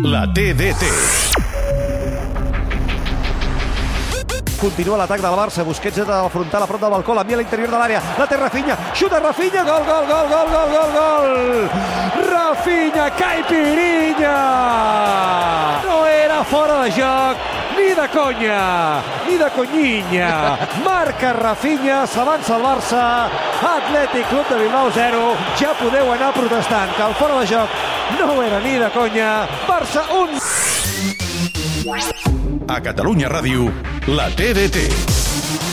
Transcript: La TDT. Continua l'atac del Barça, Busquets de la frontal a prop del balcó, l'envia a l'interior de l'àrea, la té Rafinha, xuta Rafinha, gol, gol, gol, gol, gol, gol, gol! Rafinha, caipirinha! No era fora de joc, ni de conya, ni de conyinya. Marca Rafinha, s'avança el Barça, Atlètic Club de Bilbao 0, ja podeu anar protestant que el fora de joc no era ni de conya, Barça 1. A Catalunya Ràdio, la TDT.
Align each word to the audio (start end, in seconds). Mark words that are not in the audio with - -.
La 0.00 0.26
TDT. 0.26 0.86
Continua 4.56 4.96
l'atac 4.96 5.20
del 5.20 5.34
Barça, 5.36 5.64
Busquets 5.66 5.98
de 5.98 6.06
la 6.06 6.30
frontal 6.32 6.64
a 6.64 6.66
prop 6.70 6.80
del 6.80 6.94
balcó, 6.94 7.12
l'envia 7.12 7.36
a 7.36 7.40
l'interior 7.42 7.68
de 7.68 7.76
l'àrea, 7.76 8.00
la 8.16 8.26
té 8.30 8.38
Rafinha, 8.40 8.76
xuta 8.96 9.20
Rafinha, 9.20 9.64
gol, 9.66 9.84
gol, 9.84 10.06
gol, 10.08 10.30
gol, 10.32 10.48
gol, 10.54 10.72
gol, 10.72 10.90
gol! 10.96 11.28
Rafinha, 12.30 13.10
caipirinha! 13.18 14.36
No 15.84 16.06
era 16.06 16.42
fora 16.44 16.84
de 16.84 16.90
joc, 16.96 17.46
ni 17.76 17.92
de 17.92 18.08
conya, 18.16 18.66
ni 19.28 19.36
de 19.36 19.50
conyinya. 19.52 20.30
Marca 20.86 21.34
Rafinha, 21.36 22.06
s'avança 22.06 22.56
el 22.56 22.64
Barça, 22.64 23.06
Atlètic 23.76 24.24
Club 24.30 24.48
de 24.48 24.62
Bilbao 24.62 24.88
0, 24.94 25.26
ja 25.60 25.76
podeu 25.76 26.14
anar 26.14 26.32
protestant 26.32 26.96
que 26.96 27.10
el 27.10 27.18
fora 27.20 27.42
de 27.42 27.50
joc 27.52 27.82
no 28.18 28.42
era 28.42 28.60
ni 28.60 28.78
de 28.78 28.90
conya, 28.90 29.48
Barça 29.66 30.02
1. 30.12 30.38
A 32.68 32.80
Catalunya 32.80 33.28
Ràdio, 33.28 33.70
la 34.06 34.30
TDT. 34.30 35.71